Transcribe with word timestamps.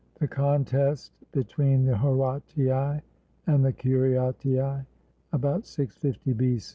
THE 0.19 0.27
CONTEST 0.27 1.11
BETW^EEN 1.31 1.85
THE 1.85 1.95
HORATII 1.99 2.71
AND 3.45 3.63
THE 3.63 3.71
CURIATII 3.71 4.57
[About 5.31 5.61
650B. 5.61 6.63